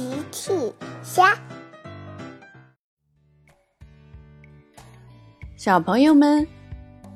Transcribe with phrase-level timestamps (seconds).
[0.00, 0.72] 奇趣
[1.02, 1.38] 虾，
[5.58, 6.46] 小朋友们，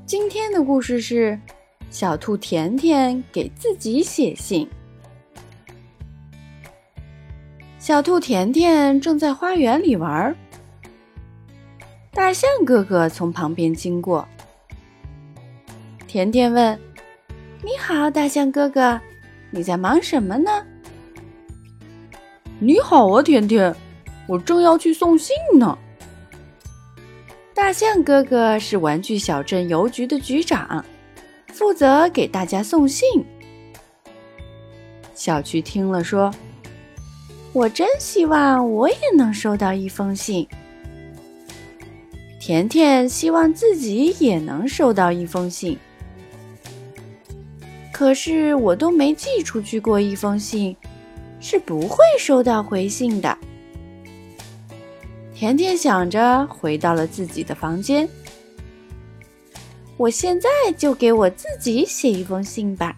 [0.04, 1.40] 今天的故事是
[1.88, 4.68] 小兔甜甜给自己写信。
[7.78, 10.36] 小兔甜甜正在花园里玩，
[12.12, 14.28] 大象哥哥从旁边经过。
[16.06, 16.78] 甜甜问
[17.64, 19.00] ：“你好，大象哥哥，
[19.50, 20.50] 你在忙什么呢？”
[22.60, 23.74] 你好啊，甜甜，
[24.28, 25.76] 我正要去送信呢。
[27.52, 30.84] 大象哥哥是玩具小镇邮局的局长，
[31.48, 33.24] 负责给大家送信。
[35.14, 36.32] 小菊听了说
[37.52, 40.46] ：“我真希望我也能收到一封信。”
[42.40, 45.76] 甜甜希望自己也能收到一封信，
[47.92, 50.76] 可是我都没寄出去过一封信。
[51.44, 53.36] 是不会收到回信的。
[55.34, 58.08] 甜甜想着，回到了自己的房间。
[59.98, 62.96] 我现在就给我自己写一封信吧。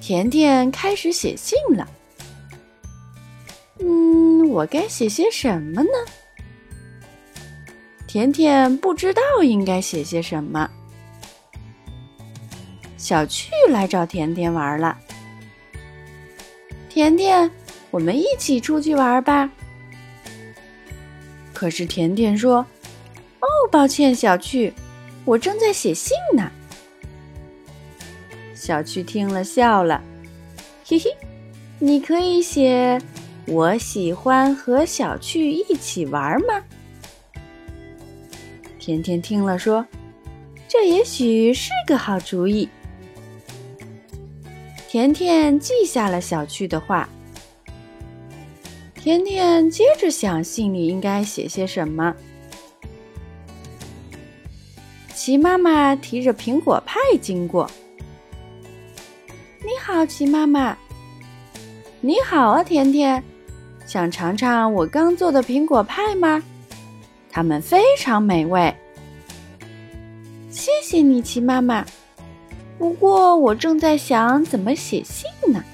[0.00, 1.88] 甜甜开始写信了。
[3.78, 5.88] 嗯，我该写些什么呢？
[8.08, 10.68] 甜甜不知道应该写些什么。
[12.96, 14.98] 小趣来找甜甜玩了。
[16.94, 17.50] 甜甜，
[17.90, 19.50] 我们一起出去玩吧。
[21.52, 22.64] 可是甜甜说
[23.42, 24.72] ：“哦，抱歉，小趣，
[25.24, 26.48] 我正在写信呢。”
[28.54, 30.00] 小趣听了笑了，
[30.84, 31.10] 嘿嘿，
[31.80, 33.02] 你可以写
[33.48, 36.62] “我喜欢和小趣一起玩”吗？
[38.78, 39.84] 甜甜听了说
[40.68, 42.68] ：“这也许是个好主意。”
[44.94, 47.08] 甜甜记下了小趣的话。
[48.94, 52.14] 甜甜接着想，信里应该写些什么。
[55.12, 57.68] 齐妈妈提着苹果派经过。
[59.62, 60.78] 你好，齐妈妈。
[62.00, 63.20] 你好啊，甜甜。
[63.84, 66.40] 想尝尝我刚做的苹果派吗？
[67.32, 68.72] 它们非常美味。
[70.50, 71.84] 谢谢你，齐妈妈。
[72.84, 75.64] 不过，我正在想怎么写信呢。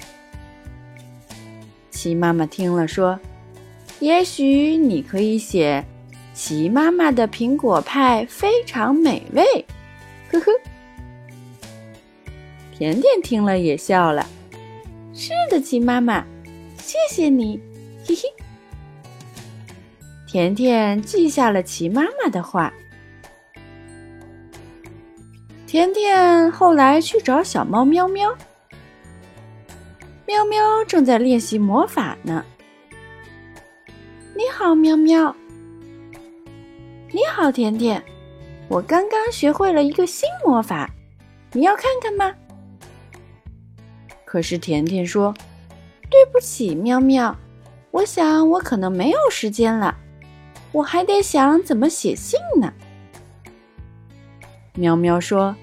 [1.89, 3.19] 齐妈妈听了说
[3.99, 5.83] ：“也许你可以写
[6.33, 9.43] ‘齐妈妈的苹果派非常美味’。”
[10.31, 10.51] 呵呵。
[12.71, 14.25] 甜甜听了也笑了
[15.13, 16.25] ：“是的，齐妈妈，
[16.77, 17.59] 谢谢你。”
[18.07, 18.21] 嘿嘿。
[20.25, 22.73] 甜甜记下了齐妈妈的话。
[25.71, 28.37] 甜甜后来去找小猫喵喵，
[30.25, 32.43] 喵喵正在练习魔法呢。
[34.35, 35.33] 你好，喵喵。
[37.13, 38.03] 你好，甜甜。
[38.67, 40.89] 我刚刚学会了一个新魔法，
[41.53, 42.35] 你要看看吗？
[44.25, 45.33] 可是甜甜说
[46.11, 47.33] ：“对不起，喵喵，
[47.91, 49.95] 我想我可能没有时间了，
[50.73, 52.73] 我还得想怎么写信呢。”
[54.73, 55.53] 喵喵说：“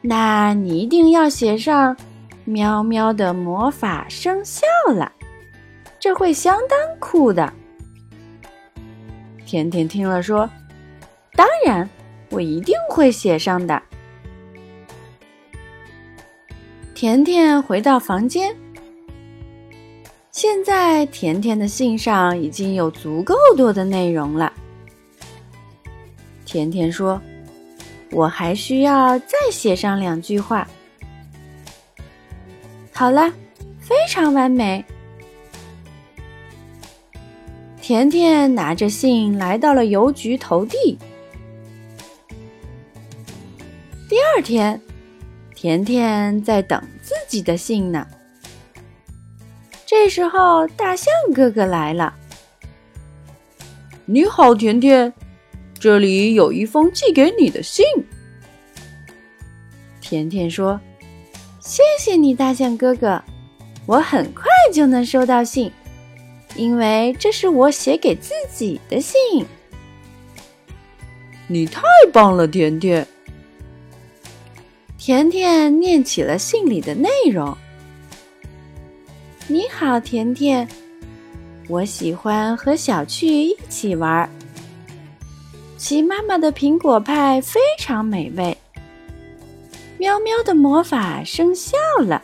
[0.00, 1.94] 那你一定要写上
[2.46, 5.12] ‘喵喵的魔法生效了’，
[6.00, 7.52] 这会相当酷的。”
[9.44, 10.48] 甜甜听了说
[11.36, 11.86] ：“当然，
[12.30, 13.82] 我一定会写上的。”
[16.94, 18.56] 甜甜回到房间，
[20.30, 24.50] 现在甜甜的信上已经有足够多的内容了。
[26.46, 27.20] 甜甜说。
[28.12, 30.66] 我还需要再写上两句话。
[32.92, 33.32] 好了，
[33.78, 34.84] 非常完美。
[37.80, 40.98] 甜甜拿着信来到了邮局投递。
[44.08, 44.80] 第二天，
[45.54, 48.06] 甜甜在等自己的信呢。
[49.86, 52.14] 这时候，大象哥哥来了。
[54.04, 55.12] 你好，甜甜。
[55.80, 57.82] 这里有一封寄给你的信。
[60.02, 60.78] 甜甜说
[61.58, 63.22] ：“谢谢你，大象哥哥，
[63.86, 64.44] 我很快
[64.74, 65.72] 就能收到信，
[66.54, 69.16] 因为这是我写给自己的信。”
[71.48, 71.82] 你太
[72.12, 73.06] 棒了，甜甜。
[74.98, 77.56] 甜甜念起了信里的内容
[79.48, 80.68] ：“你好，甜甜，
[81.68, 84.30] 我喜欢和小趣一起玩。”
[85.80, 88.54] 奇妈妈的苹果派非常美味。
[89.96, 92.22] 喵喵的魔法生效了，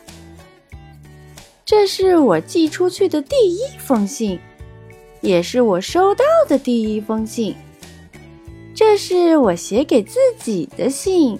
[1.65, 4.39] 这是我寄出去的第一封信，
[5.21, 7.55] 也是我收到的第一封信。
[8.75, 11.39] 这是我写给自己的信。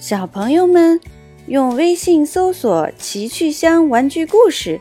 [0.00, 1.00] 小朋友们，
[1.46, 4.80] 用微信搜索“奇趣箱玩具故事”，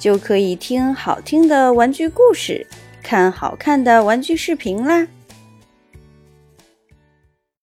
[0.00, 2.66] 就可以听好听的玩具故事，
[3.08, 5.08] 看好看的玩具视频啦。